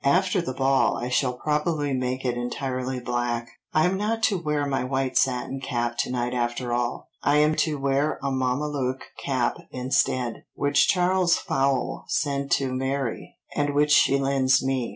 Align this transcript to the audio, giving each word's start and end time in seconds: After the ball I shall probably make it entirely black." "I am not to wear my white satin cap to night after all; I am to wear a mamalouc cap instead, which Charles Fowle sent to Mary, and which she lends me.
After 0.03 0.41
the 0.41 0.55
ball 0.55 0.97
I 0.97 1.09
shall 1.09 1.33
probably 1.33 1.93
make 1.93 2.25
it 2.25 2.35
entirely 2.35 2.99
black." 2.99 3.47
"I 3.71 3.85
am 3.85 3.97
not 3.97 4.23
to 4.23 4.37
wear 4.41 4.65
my 4.65 4.83
white 4.83 5.15
satin 5.15 5.59
cap 5.61 5.95
to 5.99 6.09
night 6.09 6.33
after 6.33 6.73
all; 6.73 7.09
I 7.21 7.37
am 7.37 7.53
to 7.57 7.77
wear 7.77 8.17
a 8.23 8.31
mamalouc 8.31 9.01
cap 9.23 9.57
instead, 9.69 10.43
which 10.55 10.87
Charles 10.87 11.35
Fowle 11.37 12.05
sent 12.07 12.51
to 12.53 12.73
Mary, 12.73 13.37
and 13.55 13.75
which 13.75 13.91
she 13.91 14.17
lends 14.17 14.63
me. 14.65 14.89